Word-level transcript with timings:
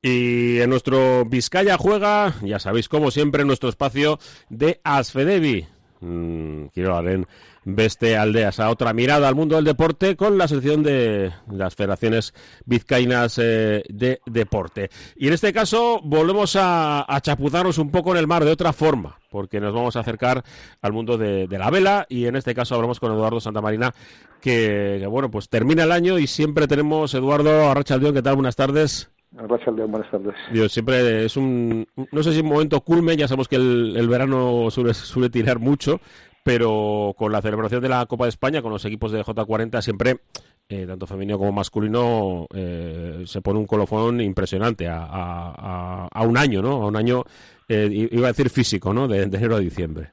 Y 0.00 0.60
en 0.60 0.70
nuestro 0.70 1.24
Vizcaya 1.24 1.76
juega, 1.76 2.34
ya 2.42 2.58
sabéis, 2.60 2.88
como 2.88 3.10
siempre, 3.10 3.42
en 3.42 3.48
nuestro 3.48 3.68
espacio 3.68 4.18
de 4.48 4.80
Asfedevi. 4.84 5.66
Mm, 6.00 6.66
quiero 6.66 6.94
hablar 6.94 7.26
Beste 7.64 8.16
Aldeas, 8.16 8.60
a 8.60 8.70
otra 8.70 8.94
mirada 8.94 9.28
al 9.28 9.34
mundo 9.34 9.56
del 9.56 9.64
deporte 9.64 10.16
con 10.16 10.38
la 10.38 10.48
sección 10.48 10.82
de 10.82 11.32
las 11.50 11.74
federaciones 11.74 12.32
vizcaínas 12.64 13.38
eh, 13.38 13.82
de 13.88 14.20
deporte. 14.24 14.88
Y 15.16 15.26
en 15.26 15.34
este 15.34 15.52
caso 15.52 16.00
volvemos 16.02 16.56
a, 16.58 17.04
chapuzarnos 17.20 17.76
un 17.78 17.90
poco 17.90 18.12
en 18.12 18.18
el 18.18 18.26
mar 18.26 18.44
de 18.44 18.52
otra 18.52 18.72
forma, 18.72 19.18
porque 19.30 19.60
nos 19.60 19.74
vamos 19.74 19.96
a 19.96 20.00
acercar 20.00 20.44
al 20.80 20.92
mundo 20.92 21.18
de, 21.18 21.46
la 21.50 21.70
vela 21.70 22.06
y 22.08 22.26
en 22.26 22.36
este 22.36 22.54
caso 22.54 22.74
hablamos 22.74 23.00
con 23.00 23.12
Eduardo 23.12 23.40
Santamarina, 23.40 23.92
que, 24.40 24.98
que 25.00 25.06
bueno, 25.06 25.30
pues 25.30 25.48
termina 25.48 25.82
el 25.82 25.92
año 25.92 26.18
y 26.18 26.26
siempre 26.26 26.68
tenemos 26.68 27.12
Eduardo 27.12 27.68
Arrachaldeón, 27.68 28.14
¿qué 28.14 28.22
tal? 28.22 28.36
Buenas 28.36 28.56
tardes. 28.56 29.10
Arrachaldeón, 29.36 29.90
buenas 29.90 30.10
tardes. 30.10 30.34
Dios, 30.52 30.72
siempre 30.72 31.24
es 31.24 31.36
un, 31.36 31.86
no 32.12 32.22
sé 32.22 32.32
si 32.32 32.40
un 32.40 32.48
momento 32.48 32.80
culme, 32.80 33.16
ya 33.16 33.28
sabemos 33.28 33.48
que 33.48 33.56
el, 33.56 33.94
el 33.96 34.08
verano 34.08 34.70
suele, 34.70 34.94
suele 34.94 35.28
tirar 35.28 35.58
mucho, 35.58 36.00
pero 36.48 37.14
con 37.18 37.30
la 37.30 37.42
celebración 37.42 37.82
de 37.82 37.90
la 37.90 38.06
Copa 38.06 38.24
de 38.24 38.30
España, 38.30 38.62
con 38.62 38.72
los 38.72 38.84
equipos 38.86 39.12
de 39.12 39.22
J40, 39.22 39.82
siempre, 39.82 40.20
eh, 40.66 40.86
tanto 40.86 41.06
femenino 41.06 41.36
como 41.36 41.52
masculino, 41.52 42.46
eh, 42.54 43.22
se 43.26 43.42
pone 43.42 43.58
un 43.58 43.66
colofón 43.66 44.20
impresionante 44.22 44.88
a, 44.88 46.08
a, 46.10 46.22
un 46.22 46.38
año, 46.38 46.62
¿no? 46.62 46.82
A 46.82 46.86
un 46.86 46.96
año, 46.96 47.22
eh, 47.68 48.08
iba 48.10 48.28
a 48.28 48.32
decir 48.32 48.48
físico, 48.48 48.94
¿no? 48.94 49.06
De, 49.06 49.22
enero 49.24 49.56
a 49.56 49.60
diciembre. 49.60 50.12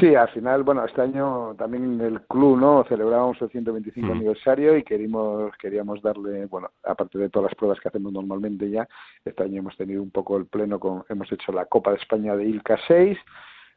Sí, 0.00 0.14
al 0.14 0.28
final, 0.30 0.62
bueno, 0.62 0.84
este 0.84 1.02
año 1.02 1.54
también 1.56 1.84
en 1.84 2.00
el 2.00 2.22
club, 2.22 2.58
¿no? 2.58 2.84
Celebrábamos 2.88 3.40
el 3.42 3.50
125 3.50 4.06
mm. 4.06 4.10
aniversario 4.10 4.76
y 4.76 4.82
queríamos, 4.82 5.56
queríamos 5.58 6.00
darle, 6.02 6.46
bueno, 6.46 6.70
aparte 6.84 7.18
de 7.18 7.28
todas 7.28 7.50
las 7.50 7.56
pruebas 7.56 7.78
que 7.80 7.88
hacemos 7.88 8.12
normalmente 8.12 8.70
ya, 8.70 8.88
este 9.24 9.42
año 9.42 9.58
hemos 9.58 9.76
tenido 9.76 10.02
un 10.02 10.10
poco 10.10 10.36
el 10.36 10.46
pleno 10.46 10.80
con, 10.80 11.04
hemos 11.08 11.30
hecho 11.30 11.52
la 11.52 11.66
Copa 11.66 11.90
de 11.90 11.98
España 11.98 12.34
de 12.36 12.44
ILCA 12.44 12.78
6, 12.88 13.18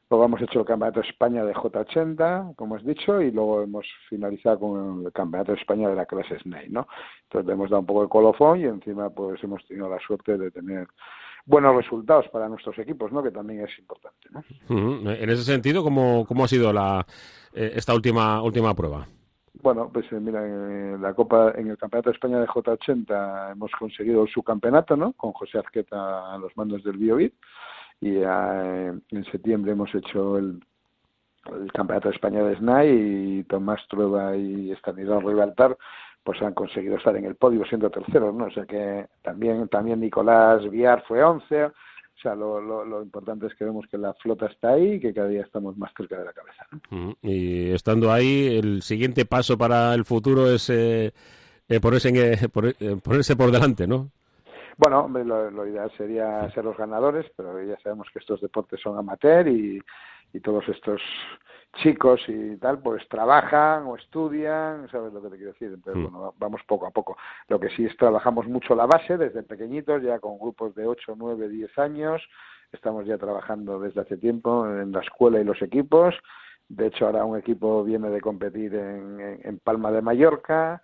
Luego 0.09 0.25
hemos 0.25 0.41
hecho 0.41 0.59
el 0.59 0.65
Campeonato 0.65 1.01
de 1.01 1.07
España 1.07 1.43
de 1.43 1.53
J80, 1.55 2.55
como 2.55 2.75
has 2.75 2.85
dicho, 2.85 3.21
y 3.21 3.31
luego 3.31 3.63
hemos 3.63 3.87
finalizado 4.07 4.59
con 4.59 5.03
el 5.03 5.11
Campeonato 5.11 5.53
de 5.53 5.57
España 5.57 5.89
de 5.89 5.95
la 5.95 6.05
clase 6.05 6.37
SNEI, 6.39 6.69
¿no? 6.69 6.87
Entonces 7.23 7.47
le 7.47 7.53
hemos 7.53 7.71
dado 7.71 7.79
un 7.79 7.87
poco 7.87 8.03
de 8.03 8.09
colofón 8.09 8.59
y 8.59 8.65
encima 8.65 9.09
pues 9.09 9.43
hemos 9.43 9.65
tenido 9.65 9.89
la 9.89 9.99
suerte 9.99 10.37
de 10.37 10.51
tener 10.51 10.87
buenos 11.45 11.75
resultados 11.75 12.27
para 12.29 12.49
nuestros 12.49 12.77
equipos, 12.79 13.11
¿no? 13.11 13.21
Que 13.23 13.31
también 13.31 13.61
es 13.61 13.79
importante, 13.79 14.27
¿no? 14.31 15.11
En 15.11 15.29
ese 15.29 15.43
sentido, 15.43 15.83
¿cómo, 15.83 16.25
cómo 16.27 16.43
ha 16.43 16.47
sido 16.47 16.73
la, 16.73 17.05
eh, 17.53 17.73
esta 17.75 17.93
última 17.93 18.41
última 18.41 18.73
prueba? 18.73 19.07
Bueno, 19.61 19.89
pues 19.91 20.05
eh, 20.11 20.19
mira, 20.19 20.45
en 20.45 21.01
la 21.01 21.13
Copa, 21.13 21.53
en 21.55 21.69
el 21.69 21.77
Campeonato 21.77 22.09
de 22.09 22.15
España 22.15 22.39
de 22.39 22.47
J80 22.47 23.53
hemos 23.53 23.71
conseguido 23.71 24.23
el 24.23 24.29
subcampeonato, 24.29 24.95
¿no? 24.95 25.13
Con 25.13 25.31
José 25.33 25.59
Azqueta 25.59 26.33
a 26.33 26.37
los 26.37 26.55
mandos 26.57 26.83
del 26.83 26.97
Biobit 26.97 27.33
y 28.01 28.17
eh, 28.17 28.93
en 29.09 29.25
septiembre 29.31 29.71
hemos 29.71 29.93
hecho 29.95 30.37
el, 30.37 30.59
Campeonato 31.73 32.09
de 32.09 32.15
España 32.15 32.43
de 32.43 32.57
SNAI 32.57 32.89
y 32.89 33.43
Tomás 33.43 33.79
Trueba 33.87 34.35
y 34.35 34.71
Estanislao 34.71 35.21
Rivaltar 35.21 35.77
pues 36.25 36.41
han 36.41 36.55
conseguido 36.55 36.97
estar 36.97 37.15
en 37.15 37.25
el 37.25 37.35
podio 37.35 37.63
siendo 37.65 37.91
terceros, 37.91 38.33
¿no? 38.33 38.45
O 38.45 38.51
sea 38.51 38.65
que 38.65 39.05
también 39.21 39.67
también 39.67 39.99
Nicolás 39.99 40.67
Viar 40.71 41.03
fue 41.07 41.23
once, 41.23 41.65
o 41.65 42.19
sea, 42.19 42.33
lo, 42.33 42.59
lo, 42.59 43.03
importante 43.03 43.45
es 43.45 43.53
que 43.53 43.63
vemos 43.63 43.85
que 43.91 43.99
la 43.99 44.11
flota 44.15 44.47
está 44.47 44.69
ahí 44.69 44.93
y 44.93 44.99
que 44.99 45.13
cada 45.13 45.27
día 45.27 45.43
estamos 45.43 45.77
más 45.77 45.91
cerca 45.95 46.17
de 46.17 46.25
la 46.25 46.33
cabeza. 46.33 46.65
Y 47.21 47.69
estando 47.69 48.11
ahí, 48.11 48.57
el 48.57 48.81
siguiente 48.81 49.25
paso 49.25 49.55
para 49.55 49.93
el 49.93 50.03
futuro 50.03 50.49
es 50.49 50.67
eh, 50.71 51.13
eh 51.69 51.79
ponerse, 51.79 52.09
en, 52.09 52.15
eh, 52.15 52.97
ponerse 53.03 53.35
por 53.35 53.51
delante, 53.51 53.85
¿no? 53.85 54.09
Bueno, 54.77 55.07
lo, 55.07 55.51
lo, 55.51 55.67
ideal 55.67 55.91
sería 55.95 56.49
ser 56.51 56.65
los 56.65 56.75
ganadores, 56.75 57.27
pero 57.37 57.61
ya 57.63 57.77
sabemos 57.83 58.07
que 58.11 58.17
estos 58.17 58.41
deportes 58.41 58.81
son 58.81 58.97
amateur 58.97 59.47
y, 59.47 59.79
y 60.33 60.39
todos 60.39 60.67
estos 60.69 61.01
chicos 61.75 62.21
y 62.27 62.57
tal, 62.57 62.79
pues 62.79 63.07
trabajan 63.07 63.85
o 63.85 63.95
estudian, 63.95 64.87
¿sabes 64.89 65.13
lo 65.13 65.21
que 65.21 65.29
te 65.29 65.35
quiero 65.37 65.51
decir? 65.53 65.71
Entonces, 65.73 66.03
mm. 66.03 66.13
bueno, 66.13 66.33
vamos 66.37 66.61
poco 66.67 66.87
a 66.87 66.91
poco. 66.91 67.17
Lo 67.47 67.59
que 67.59 67.69
sí 67.69 67.85
es 67.85 67.95
trabajamos 67.97 68.47
mucho 68.47 68.75
la 68.75 68.85
base 68.85 69.17
desde 69.17 69.43
pequeñitos, 69.43 70.01
ya 70.03 70.19
con 70.19 70.37
grupos 70.39 70.75
de 70.75 70.87
8, 70.87 71.13
9, 71.15 71.49
10 71.49 71.77
años. 71.79 72.21
Estamos 72.71 73.05
ya 73.05 73.17
trabajando 73.17 73.79
desde 73.79 74.01
hace 74.01 74.17
tiempo 74.17 74.67
en 74.67 74.91
la 74.91 75.01
escuela 75.01 75.39
y 75.39 75.43
los 75.43 75.61
equipos. 75.61 76.15
De 76.67 76.87
hecho, 76.87 77.05
ahora 77.05 77.25
un 77.25 77.37
equipo 77.37 77.83
viene 77.83 78.09
de 78.09 78.21
competir 78.21 78.73
en, 78.73 79.39
en 79.43 79.59
Palma 79.59 79.91
de 79.91 80.01
Mallorca 80.01 80.81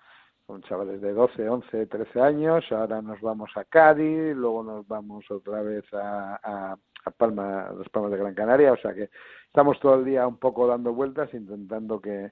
con 0.52 0.62
chavales 0.64 1.00
de 1.00 1.14
12, 1.14 1.48
11, 1.48 1.86
13 1.86 2.22
años, 2.22 2.66
ahora 2.72 3.02
nos 3.02 3.22
vamos 3.22 3.52
a 3.56 3.64
Cádiz, 3.64 4.36
luego 4.36 4.64
nos 4.64 4.86
vamos 4.86 5.24
otra 5.32 5.62
vez 5.62 5.86
a, 5.94 6.40
a, 6.44 6.78
Palma, 7.10 7.64
a 7.64 7.74
las 7.74 7.90
Palmas 7.90 8.12
de 8.12 8.18
Gran 8.18 8.36
Canaria, 8.36 8.74
o 8.74 8.78
sea 8.78 8.94
que 8.94 9.10
estamos 9.48 9.80
todo 9.80 9.96
el 9.96 10.06
día 10.06 10.28
un 10.28 10.38
poco 10.38 10.68
dando 10.68 10.94
vueltas 10.94 11.34
intentando 11.34 12.00
que, 12.00 12.32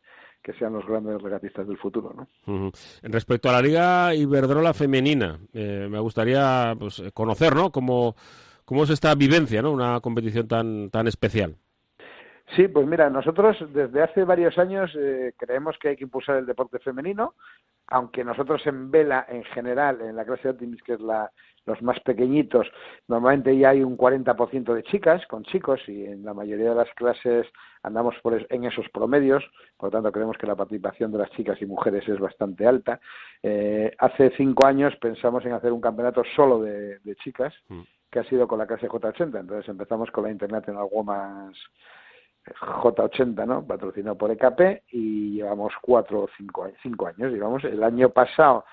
sean 0.57 0.73
los 0.73 0.85
grandes 0.85 1.21
regatistas 1.21 1.67
del 1.67 1.77
futuro. 1.77 2.13
¿no? 2.45 2.71
Respecto 3.03 3.49
a 3.49 3.53
la 3.53 3.61
Liga 3.61 4.15
Iberdrola 4.15 4.73
Femenina, 4.73 5.39
eh, 5.53 5.87
me 5.89 5.99
gustaría 5.99 6.75
pues, 6.77 7.03
conocer 7.13 7.55
¿no? 7.55 7.71
cómo, 7.71 8.15
cómo 8.65 8.83
es 8.83 8.89
esta 8.89 9.15
vivencia, 9.15 9.61
¿no? 9.61 9.71
una 9.71 9.99
competición 9.99 10.47
tan, 10.47 10.89
tan 10.89 11.07
especial. 11.07 11.55
Sí, 12.55 12.67
pues 12.67 12.87
mira, 12.87 13.09
nosotros 13.09 13.57
desde 13.73 14.01
hace 14.01 14.23
varios 14.23 14.57
años 14.57 14.91
eh, 14.97 15.33
creemos 15.37 15.77
que 15.79 15.89
hay 15.89 15.95
que 15.95 16.05
impulsar 16.05 16.37
el 16.37 16.47
deporte 16.47 16.79
femenino, 16.79 17.35
aunque 17.89 18.23
nosotros 18.23 18.65
en 18.67 18.91
vela 18.91 19.25
en 19.27 19.43
general, 19.45 20.01
en 20.01 20.15
la 20.15 20.25
clase 20.25 20.43
de 20.43 20.49
Optimis, 20.51 20.81
que 20.83 20.93
es 20.93 20.99
la, 20.99 21.31
los 21.65 21.81
más 21.81 21.99
pequeñitos, 22.01 22.67
normalmente 23.07 23.57
ya 23.57 23.69
hay 23.69 23.83
un 23.83 23.97
40% 23.97 24.73
de 24.73 24.83
chicas 24.83 25.25
con 25.27 25.43
chicos 25.43 25.81
y 25.87 26.05
en 26.05 26.23
la 26.23 26.33
mayoría 26.33 26.69
de 26.69 26.75
las 26.75 26.89
clases 26.95 27.47
andamos 27.83 28.15
por 28.21 28.45
en 28.49 28.65
esos 28.65 28.87
promedios, 28.89 29.43
por 29.77 29.87
lo 29.87 29.91
tanto 29.91 30.11
creemos 30.11 30.37
que 30.37 30.47
la 30.47 30.55
participación 30.55 31.11
de 31.11 31.19
las 31.19 31.29
chicas 31.31 31.61
y 31.61 31.65
mujeres 31.65 32.07
es 32.07 32.19
bastante 32.19 32.67
alta. 32.67 32.99
Eh, 33.41 33.93
hace 33.97 34.31
cinco 34.37 34.65
años 34.65 34.95
pensamos 34.97 35.45
en 35.45 35.53
hacer 35.53 35.71
un 35.71 35.81
campeonato 35.81 36.23
solo 36.35 36.61
de, 36.61 36.99
chicas, 37.23 37.53
mm. 37.69 37.81
que 38.11 38.19
ha 38.19 38.23
sido 38.25 38.47
con 38.47 38.59
la 38.59 38.67
clase 38.67 38.87
J80, 38.87 39.39
entonces 39.39 39.69
empezamos 39.69 40.11
con 40.11 40.25
la 40.25 40.31
International 40.31 40.87
Women's 40.91 41.57
J80, 42.59 43.45
¿no? 43.45 43.65
Patrocinado 43.65 44.17
por 44.17 44.31
EKP 44.31 44.83
y 44.91 45.35
llevamos 45.35 45.73
cuatro 45.81 46.21
o 46.21 46.29
cinco, 46.37 46.69
cinco 46.81 47.07
años, 47.07 47.33
digamos. 47.33 47.63
El 47.63 47.83
año 47.83 48.09
pasado, 48.09 48.65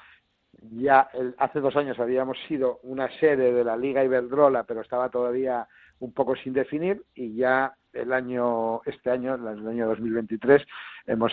ya 0.73 1.09
hace 1.39 1.61
dos 1.61 1.77
años 1.77 1.99
habíamos 1.99 2.39
sido 2.49 2.81
una 2.83 3.09
sede 3.19 3.53
de 3.53 3.65
la 3.65 3.77
Liga 3.77 4.05
Iberdrola, 4.05 4.65
pero 4.65 4.81
estaba 4.81 5.09
todavía 5.09 5.67
un 6.01 6.13
poco 6.13 6.37
sin 6.37 6.53
definir 6.53 7.03
y 7.15 7.35
ya 7.35 7.75
el 7.93 8.13
año, 8.13 8.83
este 8.85 9.11
año, 9.11 9.35
el 9.35 9.67
año 9.67 9.89
2023, 9.89 10.63
hemos 11.07 11.33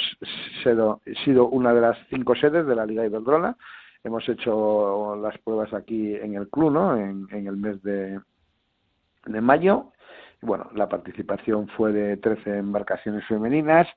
sido, 0.63 1.01
sido 1.25 1.47
una 1.47 1.73
de 1.73 1.81
las 1.81 1.97
cinco 2.09 2.35
sedes 2.35 2.65
de 2.65 2.75
la 2.75 2.85
Liga 2.85 3.05
Iberdrola. 3.05 3.57
Hemos 4.03 4.27
hecho 4.27 5.17
las 5.21 5.37
pruebas 5.39 5.73
aquí 5.73 6.15
en 6.15 6.35
el 6.35 6.49
club, 6.49 6.71
¿no? 6.71 6.97
En, 6.97 7.27
en 7.31 7.47
el 7.47 7.57
mes 7.57 7.81
de, 7.83 8.19
de 9.25 9.41
mayo 9.41 9.92
bueno, 10.43 10.69
la 10.73 10.87
participación 10.87 11.67
fue 11.69 11.91
de 11.91 12.17
13 12.17 12.57
embarcaciones 12.57 13.25
femeninas. 13.27 13.87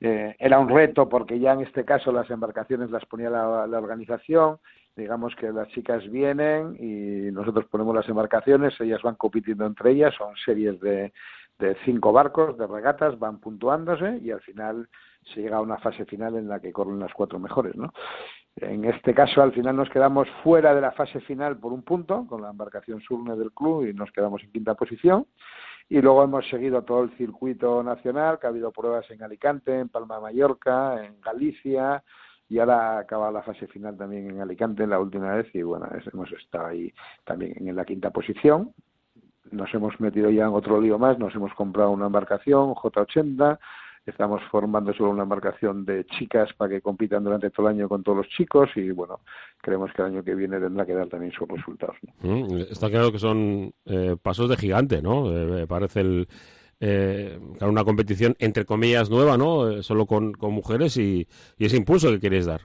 Eh, 0.00 0.36
era 0.38 0.58
un 0.58 0.68
reto 0.68 1.08
porque 1.08 1.40
ya 1.40 1.52
en 1.52 1.62
este 1.62 1.84
caso 1.84 2.12
las 2.12 2.30
embarcaciones 2.30 2.90
las 2.90 3.04
ponía 3.06 3.30
la, 3.30 3.78
organización. 3.78 4.58
Digamos 4.96 5.34
que 5.36 5.50
las 5.52 5.68
chicas 5.68 6.08
vienen 6.10 6.76
y 6.78 7.30
nosotros 7.32 7.66
ponemos 7.66 7.94
las 7.94 8.08
embarcaciones, 8.08 8.78
ellas 8.80 9.00
van 9.02 9.14
compitiendo 9.14 9.64
entre 9.64 9.92
ellas, 9.92 10.14
son 10.14 10.34
series 10.44 10.80
de, 10.80 11.12
de 11.58 11.76
cinco 11.84 12.12
barcos, 12.12 12.58
de 12.58 12.66
regatas, 12.66 13.18
van 13.18 13.38
puntuándose 13.38 14.18
y 14.22 14.30
al 14.32 14.40
final 14.40 14.88
se 15.32 15.40
llega 15.42 15.58
a 15.58 15.60
una 15.60 15.78
fase 15.78 16.04
final 16.04 16.36
en 16.36 16.48
la 16.48 16.60
que 16.60 16.72
corren 16.72 16.98
las 16.98 17.12
cuatro 17.12 17.38
mejores, 17.38 17.76
¿no? 17.76 17.92
En 18.60 18.84
este 18.84 19.14
caso, 19.14 19.40
al 19.40 19.52
final 19.52 19.76
nos 19.76 19.90
quedamos 19.90 20.28
fuera 20.42 20.74
de 20.74 20.80
la 20.80 20.90
fase 20.92 21.20
final 21.20 21.58
por 21.58 21.72
un 21.72 21.82
punto, 21.82 22.26
con 22.26 22.42
la 22.42 22.50
embarcación 22.50 23.00
Surne 23.00 23.36
del 23.36 23.52
club, 23.52 23.86
y 23.86 23.92
nos 23.92 24.10
quedamos 24.10 24.42
en 24.42 24.50
quinta 24.50 24.74
posición. 24.74 25.26
Y 25.90 26.02
luego 26.02 26.22
hemos 26.22 26.46
seguido 26.48 26.82
todo 26.82 27.04
el 27.04 27.10
circuito 27.16 27.82
nacional, 27.82 28.38
que 28.38 28.46
ha 28.46 28.50
habido 28.50 28.70
pruebas 28.72 29.10
en 29.10 29.22
Alicante, 29.22 29.78
en 29.78 29.88
Palma 29.88 30.16
de 30.16 30.22
Mallorca, 30.22 31.04
en 31.04 31.20
Galicia, 31.20 32.02
y 32.48 32.58
ahora 32.58 32.98
acaba 32.98 33.30
la 33.30 33.42
fase 33.42 33.66
final 33.66 33.96
también 33.96 34.30
en 34.30 34.40
Alicante 34.40 34.86
la 34.86 35.00
última 35.00 35.34
vez, 35.34 35.54
y 35.54 35.62
bueno, 35.62 35.88
hemos 36.12 36.30
estado 36.32 36.66
ahí 36.66 36.92
también 37.24 37.54
en 37.66 37.76
la 37.76 37.84
quinta 37.84 38.10
posición. 38.10 38.72
Nos 39.50 39.72
hemos 39.72 39.98
metido 39.98 40.28
ya 40.30 40.44
en 40.44 40.54
otro 40.54 40.78
lío 40.80 40.98
más, 40.98 41.18
nos 41.18 41.34
hemos 41.34 41.54
comprado 41.54 41.90
una 41.90 42.06
embarcación 42.06 42.74
J80, 42.74 43.58
Estamos 44.08 44.40
formando 44.50 44.94
solo 44.94 45.10
una 45.10 45.24
embarcación 45.24 45.84
de 45.84 46.06
chicas 46.06 46.52
para 46.54 46.70
que 46.70 46.80
compitan 46.80 47.22
durante 47.22 47.50
todo 47.50 47.68
el 47.68 47.76
año 47.76 47.88
con 47.88 48.02
todos 48.02 48.18
los 48.18 48.28
chicos 48.28 48.70
y 48.74 48.90
bueno, 48.90 49.20
creemos 49.60 49.92
que 49.92 50.00
el 50.00 50.08
año 50.08 50.24
que 50.24 50.34
viene 50.34 50.58
tendrá 50.58 50.86
que 50.86 50.94
dar 50.94 51.08
también 51.08 51.30
sus 51.32 51.46
resultados. 51.46 51.96
Mm, 52.22 52.56
está 52.70 52.88
claro 52.88 53.12
que 53.12 53.18
son 53.18 53.72
eh, 53.84 54.16
pasos 54.20 54.48
de 54.48 54.56
gigante, 54.56 55.02
¿no? 55.02 55.30
Eh, 55.30 55.66
parece 55.66 56.00
el, 56.00 56.28
eh, 56.80 57.38
una 57.60 57.84
competición 57.84 58.34
entre 58.38 58.64
comillas 58.64 59.10
nueva, 59.10 59.36
¿no? 59.36 59.68
Eh, 59.68 59.82
solo 59.82 60.06
con, 60.06 60.32
con 60.32 60.52
mujeres 60.52 60.96
y, 60.96 61.26
y 61.58 61.66
ese 61.66 61.76
impulso 61.76 62.10
que 62.10 62.20
queréis 62.20 62.46
dar. 62.46 62.62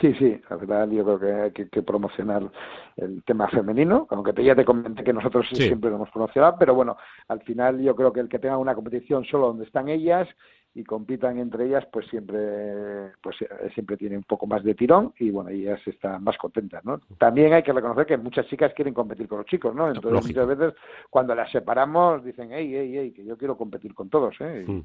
Sí, 0.00 0.12
sí, 0.18 0.38
la 0.50 0.56
verdad 0.56 0.90
yo 0.90 1.04
creo 1.04 1.18
que 1.18 1.32
hay 1.32 1.50
que, 1.52 1.82
promocionar 1.82 2.50
el 2.96 3.22
tema 3.24 3.48
femenino, 3.48 4.06
aunque 4.10 4.44
ya 4.44 4.54
te 4.54 4.64
comenté 4.64 5.02
que 5.02 5.12
nosotros 5.12 5.46
siempre 5.50 5.88
lo 5.88 5.96
hemos 5.96 6.10
conocido, 6.10 6.54
pero 6.58 6.74
bueno, 6.74 6.98
al 7.28 7.40
final 7.42 7.80
yo 7.80 7.96
creo 7.96 8.12
que 8.12 8.20
el 8.20 8.28
que 8.28 8.38
tenga 8.38 8.58
una 8.58 8.74
competición 8.74 9.24
solo 9.24 9.46
donde 9.46 9.64
están 9.64 9.88
ellas 9.88 10.28
y 10.76 10.84
compitan 10.84 11.38
entre 11.38 11.64
ellas, 11.64 11.86
pues 11.90 12.06
siempre, 12.08 13.12
pues 13.22 13.40
eh, 13.40 13.70
siempre 13.72 13.96
tiene 13.96 14.18
un 14.18 14.24
poco 14.24 14.46
más 14.46 14.62
de 14.62 14.74
tirón 14.74 15.14
y 15.18 15.30
bueno, 15.30 15.48
ellas 15.48 15.80
están 15.86 16.22
más 16.22 16.36
contentas, 16.36 16.84
¿no? 16.84 17.00
También 17.16 17.54
hay 17.54 17.62
que 17.62 17.72
reconocer 17.72 18.04
que 18.04 18.18
muchas 18.18 18.46
chicas 18.46 18.74
quieren 18.74 18.92
competir 18.92 19.26
con 19.26 19.38
los 19.38 19.46
chicos, 19.46 19.74
¿no? 19.74 19.88
Entonces 19.88 20.26
muchas 20.26 20.46
veces 20.46 20.74
cuando 21.08 21.34
las 21.34 21.50
separamos 21.50 22.22
dicen, 22.22 22.50
hey, 22.52 22.70
hey, 22.70 22.92
hey, 22.94 23.12
que 23.12 23.24
yo 23.24 23.38
quiero 23.38 23.56
competir 23.56 23.94
con 23.94 24.10
todos, 24.10 24.36
¿eh? 24.40 24.66
Hmm. 24.66 24.82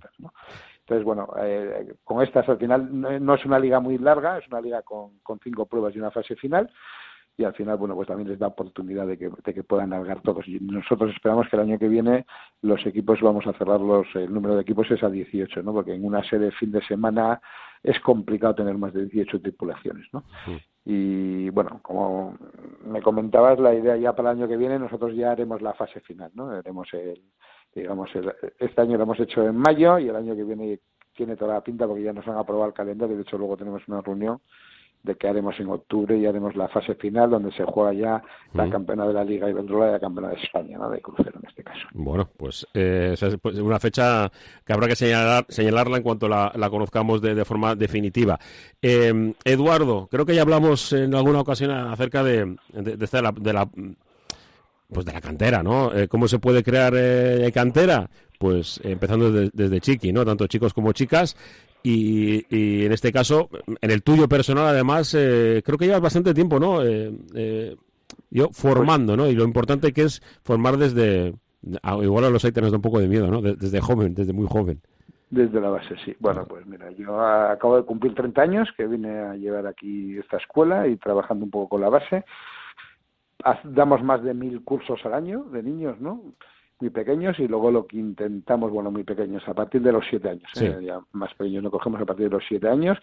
Entonces, 0.79 1.03
bueno, 1.03 1.27
eh, 1.41 1.93
con 2.05 2.23
estas 2.23 2.47
al 2.47 2.57
final 2.57 2.87
no 2.89 3.35
es 3.35 3.45
una 3.45 3.59
liga 3.59 3.81
muy 3.81 3.97
larga, 3.97 4.37
es 4.37 4.47
una 4.47 4.61
liga 4.61 4.83
con, 4.83 5.19
con 5.21 5.39
cinco 5.43 5.65
pruebas 5.65 5.93
y 5.93 5.99
una 5.99 6.11
fase 6.11 6.37
final 6.37 6.69
y 7.37 7.43
al 7.43 7.53
final, 7.53 7.77
bueno, 7.77 7.95
pues 7.95 8.07
también 8.07 8.29
les 8.29 8.39
da 8.39 8.47
oportunidad 8.47 9.07
de 9.07 9.17
que, 9.17 9.29
de 9.29 9.53
que 9.53 9.63
puedan 9.63 9.91
largar 9.91 10.21
todos. 10.21 10.47
Y 10.47 10.59
nosotros 10.59 11.11
esperamos 11.11 11.47
que 11.49 11.55
el 11.55 11.63
año 11.63 11.79
que 11.79 11.87
viene 11.87 12.25
los 12.61 12.85
equipos 12.85 13.21
vamos 13.21 13.47
a 13.47 13.53
cerrarlos, 13.53 14.07
el 14.15 14.33
número 14.33 14.55
de 14.55 14.61
equipos 14.61 14.89
es 14.91 15.01
a 15.03 15.09
18, 15.09 15.63
¿no? 15.63 15.73
Porque 15.73 15.93
en 15.93 16.05
una 16.05 16.23
serie 16.23 16.51
fin 16.51 16.71
de 16.71 16.81
semana 16.85 17.41
es 17.83 17.99
complicado 18.01 18.55
tener 18.55 18.77
más 18.77 18.93
de 18.93 19.05
18 19.05 19.41
tripulaciones, 19.41 20.07
¿no? 20.13 20.23
Y 20.85 21.49
bueno, 21.49 21.79
como 21.81 22.37
me 22.85 23.01
comentabas, 23.01 23.59
la 23.59 23.73
idea 23.73 23.95
ya 23.97 24.15
para 24.15 24.31
el 24.31 24.39
año 24.39 24.47
que 24.47 24.57
viene, 24.57 24.77
nosotros 24.77 25.15
ya 25.15 25.31
haremos 25.31 25.61
la 25.61 25.73
fase 25.73 25.99
final, 26.01 26.31
¿no? 26.35 26.49
Haremos 26.49 26.87
el, 26.93 27.21
digamos, 27.73 28.09
este 28.59 28.81
año 28.81 28.97
lo 28.97 29.03
hemos 29.03 29.19
hecho 29.19 29.45
en 29.47 29.55
mayo 29.55 29.97
y 29.99 30.09
el 30.09 30.15
año 30.15 30.35
que 30.35 30.43
viene 30.43 30.79
tiene 31.13 31.35
toda 31.35 31.55
la 31.55 31.63
pinta 31.63 31.87
porque 31.87 32.03
ya 32.03 32.13
nos 32.13 32.27
han 32.27 32.37
aprobado 32.37 32.67
el 32.67 32.73
calendario, 32.73 33.15
de 33.15 33.23
hecho 33.23 33.37
luego 33.37 33.57
tenemos 33.57 33.87
una 33.87 34.01
reunión 34.01 34.39
de 35.03 35.15
que 35.15 35.27
haremos 35.27 35.59
en 35.59 35.69
octubre 35.69 36.17
y 36.17 36.25
haremos 36.25 36.55
la 36.55 36.67
fase 36.67 36.93
final 36.95 37.31
donde 37.31 37.51
se 37.53 37.63
juega 37.63 37.93
ya 37.93 38.23
la 38.53 38.69
campeona 38.69 39.07
de 39.07 39.13
la 39.13 39.23
Liga 39.23 39.49
Iberdrola 39.49 39.89
y 39.89 39.91
la 39.93 39.99
campeona 39.99 40.29
de 40.29 40.35
España, 40.35 40.77
¿no? 40.77 40.89
de 40.89 41.01
crucero 41.01 41.39
en 41.41 41.49
este 41.49 41.63
caso. 41.63 41.87
Bueno, 41.93 42.29
pues 42.37 42.67
eh, 42.73 43.15
es 43.19 43.37
pues, 43.41 43.57
una 43.57 43.79
fecha 43.79 44.31
que 44.65 44.73
habrá 44.73 44.87
que 44.87 44.95
señalar, 44.95 45.45
señalarla 45.49 45.97
en 45.97 46.03
cuanto 46.03 46.27
la, 46.27 46.51
la 46.55 46.69
conozcamos 46.69 47.21
de, 47.21 47.43
forma 47.45 47.75
definitiva. 47.75 48.37
Eh, 48.81 49.33
Eduardo, 49.43 50.07
creo 50.11 50.25
que 50.25 50.35
ya 50.35 50.43
hablamos 50.43 50.93
en 50.93 51.15
alguna 51.15 51.39
ocasión 51.39 51.71
acerca 51.71 52.23
de, 52.23 52.55
de, 52.73 52.97
de, 52.97 53.53
la, 53.53 53.67
pues 54.91 55.05
de 55.05 55.13
la 55.13 55.21
cantera, 55.21 55.63
¿no? 55.63 55.93
Eh, 55.93 56.07
¿Cómo 56.07 56.27
se 56.27 56.39
puede 56.39 56.63
crear 56.63 56.93
eh, 56.95 57.49
cantera? 57.53 58.09
Pues 58.37 58.79
empezando 58.83 59.31
desde, 59.31 59.51
desde 59.53 59.81
chiqui, 59.81 60.11
¿no? 60.11 60.25
Tanto 60.25 60.47
chicos 60.47 60.73
como 60.73 60.91
chicas 60.93 61.35
y, 61.83 62.85
en 62.85 62.91
este 62.91 63.11
caso, 63.11 63.49
en 63.81 63.91
el 63.91 64.03
tuyo 64.03 64.27
personal, 64.27 64.67
además, 64.67 65.15
eh, 65.17 65.61
creo 65.65 65.77
que 65.77 65.85
llevas 65.85 66.01
bastante 66.01 66.33
tiempo, 66.33 66.59
¿no? 66.59 66.83
Eh, 66.83 67.11
eh, 67.35 67.75
yo 68.29 68.49
formando, 68.51 69.17
¿no? 69.17 69.27
Y 69.27 69.33
lo 69.33 69.43
importante 69.43 69.93
que 69.93 70.03
es 70.03 70.21
formar 70.43 70.77
desde. 70.77 71.33
Igual 71.83 72.25
a 72.25 72.29
los 72.29 72.43
hay 72.43 72.51
tenés 72.51 72.73
un 72.73 72.81
poco 72.81 72.99
de 72.99 73.07
miedo, 73.07 73.27
¿no? 73.27 73.41
Desde 73.41 73.79
joven, 73.81 74.15
desde 74.15 74.33
muy 74.33 74.47
joven. 74.47 74.81
Desde 75.29 75.61
la 75.61 75.69
base, 75.69 75.95
sí. 76.03 76.15
Bueno, 76.19 76.45
pues 76.45 76.65
mira, 76.65 76.91
yo 76.91 77.19
acabo 77.21 77.77
de 77.77 77.83
cumplir 77.83 78.13
30 78.15 78.41
años 78.41 78.69
que 78.75 78.85
vine 78.85 79.19
a 79.19 79.35
llevar 79.35 79.67
aquí 79.67 80.17
esta 80.17 80.37
escuela 80.37 80.87
y 80.87 80.97
trabajando 80.97 81.45
un 81.45 81.51
poco 81.51 81.69
con 81.69 81.81
la 81.81 81.89
base. 81.89 82.25
Damos 83.63 84.03
más 84.03 84.23
de 84.23 84.33
mil 84.33 84.63
cursos 84.63 84.99
al 85.05 85.13
año 85.13 85.43
de 85.51 85.63
niños, 85.63 85.99
¿no? 85.99 86.21
Muy 86.81 86.89
pequeños 86.89 87.39
y 87.39 87.47
luego 87.47 87.71
lo 87.71 87.85
que 87.85 87.97
intentamos, 87.97 88.71
bueno, 88.71 88.91
muy 88.91 89.03
pequeños, 89.03 89.47
a 89.47 89.53
partir 89.53 89.81
de 89.81 89.91
los 89.91 90.05
siete 90.09 90.29
años, 90.29 90.51
¿eh? 90.59 90.79
ya 90.81 90.99
más 91.13 91.33
pequeños 91.35 91.63
no 91.63 91.71
cogemos 91.71 92.01
a 92.01 92.05
partir 92.05 92.25
de 92.25 92.35
los 92.35 92.43
siete 92.47 92.67
años 92.67 92.97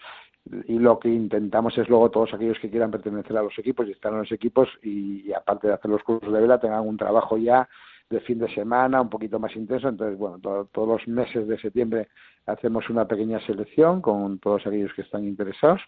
y 0.67 0.77
lo 0.79 0.99
que 0.99 1.09
intentamos 1.09 1.77
es 1.77 1.87
luego 1.89 2.11
todos 2.11 2.33
aquellos 2.33 2.59
que 2.59 2.69
quieran 2.69 2.91
pertenecer 2.91 3.37
a 3.37 3.43
los 3.43 3.57
equipos 3.57 3.87
y 3.87 3.91
estar 3.91 4.11
en 4.11 4.19
los 4.19 4.31
equipos 4.31 4.67
y, 4.83 5.31
aparte 5.33 5.67
de 5.67 5.73
hacer 5.73 5.89
los 5.89 6.03
cursos 6.03 6.31
de 6.31 6.41
vela 6.41 6.59
tengan 6.59 6.87
un 6.87 6.97
trabajo 6.97 7.37
ya 7.37 7.67
de 8.09 8.19
fin 8.21 8.39
de 8.39 8.53
semana 8.53 9.01
un 9.01 9.09
poquito 9.09 9.39
más 9.39 9.55
intenso, 9.55 9.87
entonces 9.87 10.17
bueno, 10.17 10.39
todos 10.39 10.87
los 10.87 11.07
meses 11.07 11.47
de 11.47 11.59
septiembre 11.59 12.09
hacemos 12.47 12.89
una 12.89 13.05
pequeña 13.05 13.39
selección 13.45 14.01
con 14.01 14.39
todos 14.39 14.65
aquellos 14.65 14.93
que 14.93 15.03
están 15.03 15.25
interesados 15.25 15.81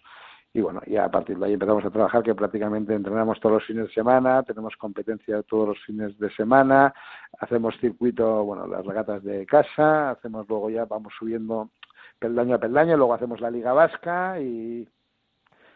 y 0.54 0.60
bueno, 0.60 0.82
ya 0.86 1.04
a 1.06 1.10
partir 1.10 1.38
de 1.38 1.46
ahí 1.46 1.52
empezamos 1.54 1.84
a 1.84 1.90
trabajar 1.90 2.22
que 2.22 2.34
prácticamente 2.34 2.94
entrenamos 2.94 3.40
todos 3.40 3.54
los 3.54 3.64
fines 3.64 3.86
de 3.86 3.94
semana, 3.94 4.42
tenemos 4.42 4.76
competencia 4.76 5.42
todos 5.44 5.68
los 5.68 5.78
fines 5.84 6.18
de 6.18 6.30
semana, 6.30 6.92
hacemos 7.38 7.74
circuito, 7.80 8.44
bueno, 8.44 8.66
las 8.66 8.84
regatas 8.84 9.22
de 9.24 9.46
casa, 9.46 10.10
hacemos 10.10 10.46
luego 10.48 10.68
ya, 10.68 10.84
vamos 10.84 11.14
subiendo 11.18 11.70
peldaño 12.18 12.56
a 12.56 12.58
peldaño, 12.58 12.96
luego 12.96 13.14
hacemos 13.14 13.40
la 13.40 13.50
Liga 13.50 13.72
Vasca 13.72 14.38
y, 14.40 14.86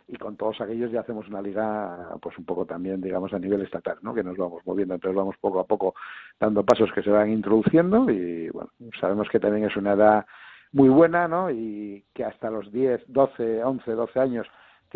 y 0.09 0.17
con 0.19 0.37
todos 0.37 0.61
aquellos 0.61 0.91
ya 0.93 1.01
hacemos 1.01 1.27
una 1.29 1.43
liga 1.43 2.17
pues 2.21 2.39
un 2.39 2.45
poco 2.45 2.65
también 2.65 3.01
digamos 3.01 3.33
a 3.33 3.39
nivel 3.39 3.63
estatal 3.63 3.99
no 4.03 4.15
que 4.15 4.23
nos 4.23 4.37
vamos 4.37 4.63
moviendo 4.65 4.95
entonces 4.95 5.17
vamos 5.17 5.37
poco 5.41 5.59
a 5.59 5.67
poco 5.67 5.95
dando 6.39 6.65
pasos 6.65 6.93
que 6.93 7.03
se 7.03 7.11
van 7.11 7.31
introduciendo 7.31 8.09
y 8.09 8.49
bueno 8.51 8.71
sabemos 9.01 9.29
que 9.29 9.41
también 9.41 9.69
es 9.69 9.77
una 9.77 9.95
edad 9.95 10.27
muy 10.71 10.89
buena 10.89 11.27
no 11.27 11.51
y 11.51 12.05
que 12.15 12.25
hasta 12.25 12.51
los 12.51 12.71
10 12.71 13.05
12 13.09 13.65
11 13.65 13.91
12 13.91 14.21
años 14.21 14.47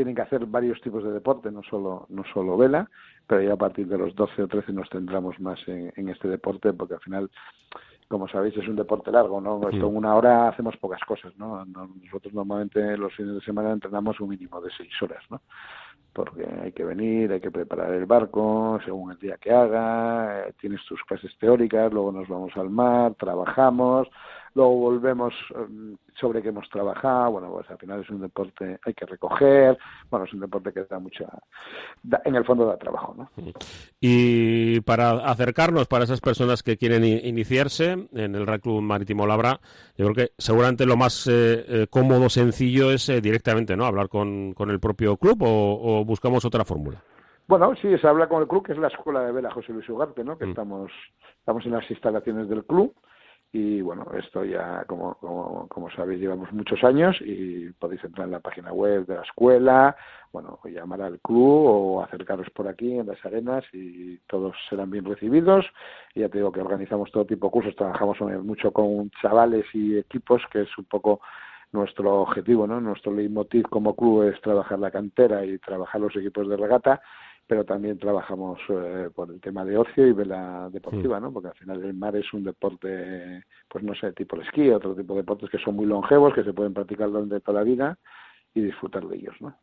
tienen 0.00 0.14
que 0.14 0.22
hacer 0.22 0.46
varios 0.46 0.80
tipos 0.80 1.04
de 1.04 1.12
deporte, 1.12 1.50
no 1.50 1.62
solo, 1.62 2.06
no 2.08 2.24
solo 2.32 2.56
vela, 2.56 2.88
pero 3.26 3.42
ya 3.42 3.52
a 3.52 3.56
partir 3.56 3.86
de 3.86 3.98
los 3.98 4.14
12 4.14 4.44
o 4.44 4.48
13 4.48 4.72
nos 4.72 4.88
tendremos 4.88 5.38
más 5.40 5.60
en, 5.66 6.08
este 6.08 6.26
deporte, 6.26 6.72
porque 6.72 6.94
al 6.94 7.00
final, 7.00 7.30
como 8.08 8.26
sabéis, 8.26 8.56
es 8.56 8.66
un 8.66 8.76
deporte 8.76 9.12
largo, 9.12 9.42
¿no? 9.42 9.60
Esto 9.68 9.88
en 9.88 9.96
una 9.96 10.14
hora 10.14 10.48
hacemos 10.48 10.74
pocas 10.78 11.02
cosas, 11.06 11.36
¿no? 11.36 11.66
Nosotros 11.66 12.32
normalmente 12.32 12.96
los 12.96 13.14
fines 13.14 13.34
de 13.34 13.42
semana 13.42 13.72
entrenamos 13.72 14.18
un 14.20 14.30
mínimo 14.30 14.58
de 14.62 14.70
seis 14.74 14.90
horas, 15.02 15.22
¿no? 15.28 15.42
Porque 16.14 16.48
hay 16.62 16.72
que 16.72 16.84
venir, 16.84 17.30
hay 17.30 17.40
que 17.42 17.50
preparar 17.50 17.92
el 17.92 18.06
barco 18.06 18.80
según 18.82 19.12
el 19.12 19.18
día 19.18 19.36
que 19.36 19.52
haga, 19.52 20.48
eh, 20.48 20.54
tienes 20.58 20.82
tus 20.86 21.04
clases 21.04 21.36
teóricas, 21.38 21.92
luego 21.92 22.10
nos 22.10 22.26
vamos 22.26 22.56
al 22.56 22.70
mar, 22.70 23.16
trabajamos, 23.16 24.08
luego 24.54 24.76
volvemos 24.76 25.34
em, 25.54 25.96
sobre 26.18 26.42
qué 26.42 26.48
hemos 26.48 26.68
trabajado, 26.68 27.32
bueno, 27.32 27.50
pues 27.50 27.70
al 27.70 27.78
final 27.78 28.00
es 28.00 28.10
un 28.10 28.20
deporte, 28.20 28.78
hay 28.84 28.94
que 28.94 29.06
recoger, 29.06 29.78
bueno, 30.10 30.26
es 30.26 30.32
un 30.32 30.40
deporte 30.40 30.72
que 30.72 30.84
da 30.84 30.98
mucha, 30.98 31.26
en 32.24 32.34
el 32.34 32.44
fondo 32.44 32.66
da 32.66 32.76
trabajo, 32.76 33.14
¿no? 33.16 33.30
Y 34.00 34.80
para 34.80 35.10
acercarnos 35.30 35.86
para 35.86 36.04
esas 36.04 36.20
personas 36.20 36.62
que 36.62 36.76
quieren 36.76 37.04
iniciarse 37.04 38.08
en 38.12 38.34
el 38.34 38.46
Real 38.46 38.60
Club 38.60 38.82
Marítimo 38.82 39.26
Labra, 39.26 39.60
yo 39.96 40.06
creo 40.06 40.14
que 40.14 40.32
seguramente 40.36 40.86
lo 40.86 40.96
más 40.96 41.26
eh, 41.26 41.64
eh, 41.68 41.86
cómodo, 41.88 42.28
sencillo 42.28 42.90
es 42.90 43.08
eh, 43.08 43.20
directamente, 43.20 43.76
¿no? 43.76 43.84
Hablar 43.84 44.08
con, 44.08 44.52
con 44.54 44.70
el 44.70 44.80
propio 44.80 45.16
club 45.16 45.38
o, 45.42 46.04
buscamos 46.04 46.44
otra 46.44 46.64
fórmula. 46.64 47.02
Bueno, 47.46 47.74
sí, 47.80 47.96
se 47.98 48.06
habla 48.06 48.28
con 48.28 48.42
el 48.42 48.48
club, 48.48 48.64
que 48.64 48.72
es 48.72 48.78
la 48.78 48.88
Escuela 48.88 49.22
de 49.22 49.32
Vela 49.32 49.50
José 49.50 49.72
Luis 49.72 49.88
Ugarte, 49.88 50.22
¿no? 50.22 50.38
Que 50.38 50.46
mm. 50.46 50.50
estamos, 50.50 50.92
estamos 51.38 51.64
en 51.66 51.72
las 51.72 51.90
instalaciones 51.90 52.48
del 52.48 52.64
club 52.64 52.94
y 53.52 53.80
bueno, 53.80 54.06
esto 54.16 54.44
ya, 54.44 54.84
como, 54.86 55.14
como, 55.14 55.66
como 55.68 55.90
sabéis, 55.90 56.20
llevamos 56.20 56.52
muchos 56.52 56.84
años 56.84 57.16
y 57.20 57.70
podéis 57.72 58.04
entrar 58.04 58.26
en 58.26 58.32
la 58.32 58.38
página 58.38 58.72
web 58.72 59.06
de 59.06 59.16
la 59.16 59.22
escuela, 59.22 59.96
bueno, 60.32 60.60
llamar 60.64 61.02
al 61.02 61.18
club 61.18 61.64
o 61.66 62.02
acercaros 62.02 62.48
por 62.50 62.68
aquí 62.68 62.98
en 62.98 63.08
las 63.08 63.24
arenas 63.26 63.64
y 63.72 64.18
todos 64.28 64.54
serán 64.68 64.90
bien 64.90 65.04
recibidos. 65.04 65.66
Y 66.14 66.20
ya 66.20 66.28
te 66.28 66.38
digo 66.38 66.52
que 66.52 66.60
organizamos 66.60 67.10
todo 67.10 67.24
tipo 67.24 67.48
de 67.48 67.52
cursos, 67.52 67.74
trabajamos 67.74 68.20
mucho 68.44 68.70
con 68.72 69.10
chavales 69.20 69.66
y 69.74 69.98
equipos, 69.98 70.42
que 70.52 70.62
es 70.62 70.78
un 70.78 70.84
poco 70.84 71.20
nuestro 71.72 72.22
objetivo, 72.22 72.68
¿no? 72.68 72.80
Nuestro 72.80 73.12
leitmotiv 73.12 73.64
como 73.68 73.96
club 73.96 74.24
es 74.28 74.40
trabajar 74.42 74.78
la 74.78 74.92
cantera 74.92 75.44
y 75.44 75.58
trabajar 75.58 76.00
los 76.00 76.14
equipos 76.14 76.48
de 76.48 76.56
regata 76.56 77.02
pero 77.50 77.64
también 77.64 77.98
trabajamos 77.98 78.60
eh, 78.68 79.08
por 79.12 79.28
el 79.28 79.40
tema 79.40 79.64
de 79.64 79.76
ocio 79.76 80.06
y 80.06 80.12
vela 80.12 80.70
deportiva, 80.70 81.18
¿no? 81.18 81.32
Porque 81.32 81.48
al 81.48 81.56
final 81.56 81.82
el 81.82 81.94
mar 81.94 82.14
es 82.14 82.32
un 82.32 82.44
deporte, 82.44 83.42
pues 83.68 83.82
no 83.82 83.92
sé, 83.96 84.12
tipo 84.12 84.36
el 84.36 84.42
esquí, 84.42 84.70
otro 84.70 84.94
tipo 84.94 85.14
de 85.14 85.22
deportes 85.22 85.50
que 85.50 85.58
son 85.58 85.74
muy 85.74 85.86
longevos, 85.86 86.32
que 86.32 86.44
se 86.44 86.52
pueden 86.52 86.72
practicar 86.72 87.10
durante 87.10 87.40
toda 87.40 87.58
la 87.58 87.64
vida 87.64 87.98
y 88.54 88.60
disfrutar 88.60 89.04
de 89.08 89.16
ellos, 89.16 89.34
¿no? 89.40 89.56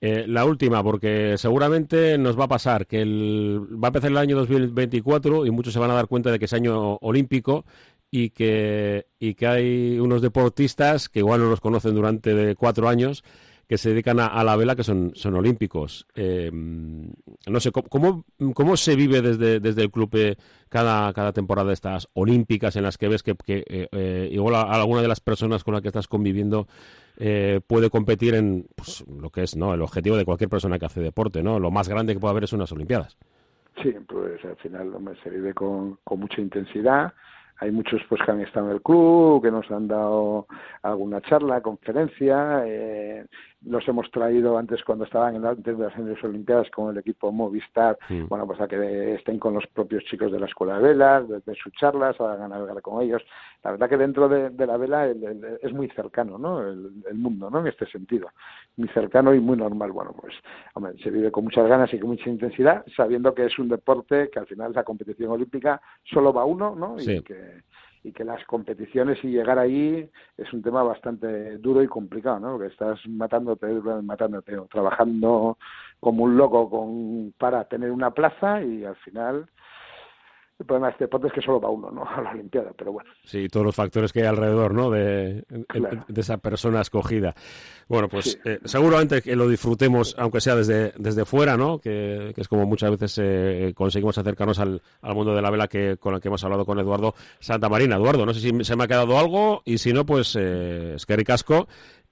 Eh, 0.00 0.26
la 0.28 0.44
última, 0.44 0.80
porque 0.84 1.36
seguramente 1.38 2.16
nos 2.18 2.38
va 2.38 2.44
a 2.44 2.48
pasar 2.48 2.86
que 2.86 3.02
el, 3.02 3.66
va 3.74 3.88
a 3.88 3.90
empezar 3.90 4.12
el 4.12 4.16
año 4.16 4.36
2024 4.36 5.44
y 5.44 5.50
muchos 5.50 5.72
se 5.72 5.80
van 5.80 5.90
a 5.90 5.94
dar 5.94 6.06
cuenta 6.06 6.30
de 6.30 6.38
que 6.38 6.44
es 6.44 6.52
año 6.52 6.98
olímpico 7.00 7.64
y 8.12 8.30
que, 8.30 9.06
y 9.18 9.34
que 9.34 9.46
hay 9.48 9.98
unos 9.98 10.22
deportistas 10.22 11.08
que 11.08 11.18
igual 11.18 11.40
no 11.40 11.50
los 11.50 11.60
conocen 11.60 11.96
durante 11.96 12.54
cuatro 12.54 12.88
años 12.88 13.24
que 13.68 13.76
se 13.76 13.90
dedican 13.90 14.18
a, 14.18 14.42
la 14.42 14.56
vela 14.56 14.74
que 14.74 14.82
son, 14.82 15.12
son 15.14 15.34
olímpicos. 15.34 16.06
Eh, 16.14 16.50
no 16.52 17.60
sé, 17.60 17.70
¿cómo, 17.70 18.24
¿cómo 18.54 18.76
se 18.78 18.96
vive 18.96 19.20
desde, 19.20 19.60
desde 19.60 19.82
el 19.82 19.90
club 19.90 20.08
eh, 20.14 20.36
cada, 20.70 21.12
cada 21.12 21.34
temporada 21.34 21.68
de 21.68 21.74
estas 21.74 22.08
olímpicas 22.14 22.76
en 22.76 22.84
las 22.84 22.96
que 22.96 23.08
ves 23.08 23.22
que, 23.22 23.34
que 23.34 23.64
eh, 23.68 24.28
igual 24.32 24.54
alguna 24.54 25.02
de 25.02 25.08
las 25.08 25.20
personas 25.20 25.64
con 25.64 25.74
las 25.74 25.82
que 25.82 25.88
estás 25.88 26.08
conviviendo 26.08 26.66
puede 27.66 27.90
competir 27.90 28.36
en 28.36 28.68
pues, 28.76 29.04
lo 29.08 29.30
que 29.30 29.42
es 29.42 29.56
no 29.56 29.74
el 29.74 29.82
objetivo 29.82 30.16
de 30.16 30.24
cualquier 30.24 30.48
persona 30.48 30.78
que 30.78 30.86
hace 30.86 31.00
deporte, 31.00 31.42
¿no? 31.42 31.58
Lo 31.58 31.72
más 31.72 31.88
grande 31.88 32.14
que 32.14 32.20
puede 32.20 32.30
haber 32.30 32.44
es 32.44 32.52
unas 32.52 32.70
olimpiadas. 32.70 33.18
Sí, 33.82 33.92
pues 34.06 34.44
al 34.44 34.54
final 34.58 34.92
se 35.24 35.30
vive 35.30 35.52
con, 35.52 35.98
con 36.04 36.20
mucha 36.20 36.40
intensidad 36.40 37.12
hay 37.60 37.72
muchos 37.72 38.00
pues 38.08 38.22
que 38.24 38.30
han 38.30 38.40
estado 38.40 38.66
en 38.66 38.76
el 38.76 38.82
club, 38.82 39.42
que 39.42 39.50
nos 39.50 39.68
han 39.70 39.88
dado 39.88 40.46
alguna 40.82 41.20
charla, 41.22 41.60
conferencia, 41.60 42.62
eh, 42.64 43.26
los 43.66 43.86
hemos 43.88 44.10
traído 44.10 44.56
antes 44.56 44.84
cuando 44.84 45.04
estaban 45.04 45.34
en 45.34 45.44
antes 45.44 45.76
de 45.76 45.84
las 45.84 46.24
Olimpiadas 46.24 46.70
con 46.70 46.90
el 46.90 46.98
equipo 46.98 47.32
Movistar, 47.32 47.98
bueno, 48.28 48.46
pues 48.46 48.60
a 48.60 48.68
que 48.68 49.14
estén 49.14 49.38
con 49.38 49.54
los 49.54 49.66
propios 49.66 50.04
chicos 50.04 50.30
de 50.30 50.38
la 50.38 50.46
escuela 50.46 50.76
de 50.76 50.82
velas, 50.82 51.28
de, 51.28 51.54
sus 51.54 51.72
charlas, 51.72 52.20
a 52.20 52.48
navegar 52.48 52.80
con 52.82 53.02
ellos. 53.02 53.22
La 53.64 53.72
verdad 53.72 53.88
que 53.88 53.96
dentro 53.96 54.28
de, 54.28 54.66
la 54.66 54.76
vela 54.76 55.08
es 55.08 55.72
muy 55.72 55.88
cercano, 55.88 56.38
¿no? 56.38 56.62
El, 56.62 57.14
mundo, 57.14 57.50
¿no? 57.50 57.60
En 57.60 57.66
este 57.66 57.86
sentido, 57.86 58.28
muy 58.76 58.88
cercano 58.88 59.34
y 59.34 59.40
muy 59.40 59.56
normal. 59.56 59.90
Bueno, 59.90 60.14
pues, 60.18 60.34
hombre, 60.74 60.92
se 61.02 61.10
vive 61.10 61.32
con 61.32 61.44
muchas 61.44 61.66
ganas 61.66 61.92
y 61.92 61.98
con 61.98 62.10
mucha 62.10 62.30
intensidad, 62.30 62.84
sabiendo 62.96 63.34
que 63.34 63.46
es 63.46 63.58
un 63.58 63.68
deporte 63.68 64.30
que 64.30 64.38
al 64.38 64.46
final 64.46 64.72
la 64.72 64.84
competición 64.84 65.30
olímpica 65.30 65.80
solo 66.04 66.32
va 66.32 66.44
uno, 66.44 66.76
¿no? 66.76 66.96
Y 67.00 67.22
que 67.22 67.62
y 68.04 68.12
que 68.12 68.24
las 68.24 68.44
competiciones 68.44 69.22
y 69.24 69.28
llegar 69.28 69.58
ahí 69.58 70.08
es 70.36 70.52
un 70.52 70.62
tema 70.62 70.82
bastante 70.82 71.58
duro 71.58 71.82
y 71.82 71.88
complicado, 71.88 72.40
¿no? 72.40 72.52
Porque 72.52 72.72
estás 72.72 72.98
matándote, 73.08 73.66
matándote 74.02 74.56
o 74.56 74.66
trabajando 74.66 75.58
como 76.00 76.24
un 76.24 76.36
loco 76.36 76.70
con, 76.70 77.34
para 77.38 77.64
tener 77.64 77.90
una 77.90 78.12
plaza 78.12 78.62
y 78.62 78.84
al 78.84 78.96
final 78.96 79.48
el 80.58 80.66
problema 80.66 80.88
de 80.88 80.92
este 80.92 81.04
deporte 81.04 81.28
es 81.28 81.32
que 81.32 81.40
solo 81.40 81.60
va 81.60 81.70
uno, 81.70 81.90
¿no? 81.90 82.04
A 82.08 82.20
la 82.20 82.30
Olimpiada, 82.30 82.72
pero 82.76 82.92
bueno. 82.92 83.10
Sí, 83.24 83.48
todos 83.48 83.66
los 83.66 83.74
factores 83.74 84.12
que 84.12 84.20
hay 84.20 84.26
alrededor, 84.26 84.74
¿no? 84.74 84.90
De, 84.90 85.44
de 86.08 86.20
esa 86.20 86.38
persona 86.38 86.80
escogida. 86.80 87.34
Bueno, 87.88 88.08
pues 88.08 88.38
eh, 88.44 88.58
seguramente 88.64 89.22
que 89.22 89.34
lo 89.34 89.48
disfrutemos, 89.48 90.14
aunque 90.18 90.42
sea 90.42 90.54
desde, 90.56 90.92
desde 90.98 91.24
fuera, 91.24 91.56
¿no? 91.56 91.78
Que, 91.78 92.34
es 92.36 92.48
como 92.48 92.66
muchas 92.66 92.90
veces 92.90 93.18
eh, 93.22 93.72
conseguimos 93.74 94.18
acercarnos 94.18 94.58
al, 94.58 94.82
al, 95.00 95.14
mundo 95.14 95.34
de 95.34 95.40
la 95.40 95.50
vela 95.50 95.68
que 95.68 95.96
con 95.96 96.14
el 96.14 96.20
que 96.20 96.28
hemos 96.28 96.44
hablado 96.44 96.66
con 96.66 96.78
Eduardo 96.78 97.14
Santa 97.38 97.68
Marina. 97.68 97.96
Eduardo, 97.96 98.26
no 98.26 98.34
sé 98.34 98.40
si 98.40 98.64
se 98.64 98.76
me 98.76 98.84
ha 98.84 98.88
quedado 98.88 99.18
algo 99.18 99.62
y 99.64 99.78
si 99.78 99.92
no, 99.94 100.04
pues 100.04 100.36
eh, 100.38 100.94
es 100.96 101.06
que 101.06 101.16
ricasco 101.16 101.66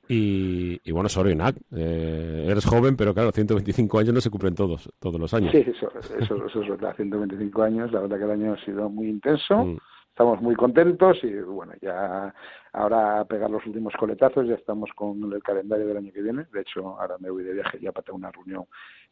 y, 0.09 0.81
y 0.85 0.93
bueno, 0.93 1.09
Sorinak, 1.09 1.57
eh, 1.75 2.47
eres 2.49 2.65
joven, 2.65 2.97
pero 2.97 3.13
claro, 3.13 3.33
125 3.33 3.99
años 3.99 4.15
no 4.15 4.21
se 4.21 4.31
cumplen 4.31 4.55
todos, 4.55 4.89
todos 4.99 5.21
los 5.21 5.33
años. 5.35 5.51
Sí, 5.53 5.65
eso, 5.67 5.91
eso, 6.19 6.47
eso 6.47 6.63
es 6.63 6.69
verdad, 6.69 6.95
125 6.97 7.63
años, 7.63 7.93
la 7.93 8.01
verdad 8.01 8.19
que 8.19 8.25
el 8.25 8.31
año 8.31 8.53
ha 8.53 8.65
sido 8.65 8.89
muy 8.89 9.09
intenso, 9.09 9.65
mm. 9.65 9.79
estamos 10.11 10.41
muy 10.41 10.55
contentos 10.55 11.19
y 11.23 11.33
bueno, 11.41 11.73
ya 11.81 12.33
ahora 12.73 13.21
a 13.21 13.25
pegar 13.25 13.51
los 13.51 13.67
últimos 13.67 13.95
coletazos, 13.99 14.47
ya 14.47 14.55
estamos 14.55 14.91
con 14.95 15.33
el 15.33 15.43
calendario 15.43 15.87
del 15.87 15.97
año 15.97 16.13
que 16.13 16.23
viene, 16.23 16.47
de 16.53 16.61
hecho 16.61 17.01
ahora 17.01 17.17
me 17.19 17.31
voy 17.31 17.43
de 17.43 17.55
viaje 17.55 17.79
ya 17.81 17.93
para 17.93 18.05
tener 18.05 18.19
una 18.19 18.31
reunión 18.31 18.65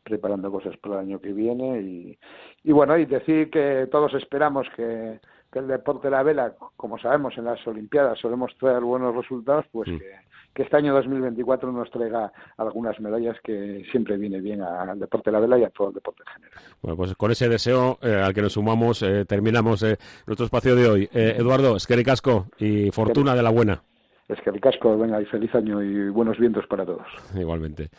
preparando 0.03 0.51
cosas 0.53 0.77
para 0.77 0.97
el 0.97 1.01
año 1.01 1.21
que 1.21 1.33
viene 1.33 1.81
y, 1.81 2.19
y 2.63 2.73
bueno, 2.73 2.97
y 2.99 3.07
decir 3.07 3.51
que 3.51 3.89
todos 3.91 4.15
esperamos 4.15 4.67
que, 4.77 5.19
que 5.55 5.61
el 5.61 5.69
deporte 5.69 6.09
de 6.09 6.11
la 6.11 6.23
vela, 6.25 6.53
como 6.77 6.99
sabemos 6.99 7.39
en 7.39 7.45
las 7.45 7.65
Olimpiadas 7.67 8.19
solemos 8.19 8.53
traer 8.59 8.83
buenos 8.83 9.15
resultados, 9.15 9.65
pues 9.73 9.89
mm. 9.89 9.99
que 9.99 10.25
que 10.55 10.63
este 10.63 10.77
año 10.77 10.95
2024 10.95 11.73
nos 11.73 11.91
traiga 11.91 12.33
algunas 12.57 12.99
medallas 13.01 13.37
que 13.43 13.85
siempre 13.91 14.17
viene 14.17 14.41
bien 14.41 14.63
al 14.63 14.99
deporte 15.01 15.31
de 15.31 15.33
la 15.33 15.41
vela 15.41 15.59
y 15.59 15.65
a 15.65 15.71
todo 15.71 15.89
el 15.89 15.95
deporte 15.95 16.23
en 16.25 16.33
general. 16.35 16.59
Bueno, 16.81 16.97
pues 16.97 17.15
con 17.17 17.33
ese 17.33 17.49
deseo 17.49 17.99
eh, 18.01 18.15
al 18.15 18.33
que 18.33 18.41
nos 18.41 18.53
sumamos 18.53 19.03
eh, 19.03 19.25
terminamos 19.25 19.83
eh, 19.83 19.99
nuestro 20.27 20.47
espacio 20.47 20.77
de 20.77 20.89
hoy. 20.89 21.09
Eduardo, 21.13 21.77
es 21.77 21.87
que 21.87 22.05
casco 22.05 22.47
y 22.59 22.91
fortuna 22.93 23.35
de 23.35 23.43
la 23.43 23.51
buena. 23.51 23.83
Es 24.29 24.41
que 24.41 24.53
casco, 24.61 24.97
venga 24.97 25.21
y 25.21 25.27
feliz 25.27 25.55
año 25.55 25.83
y 25.83 26.09
buenos 26.09 26.39
vientos 26.39 26.67
para 26.67 26.87
todos. 26.87 27.07
Igualmente. 27.35 27.91